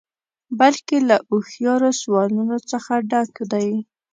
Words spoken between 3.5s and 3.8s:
دی.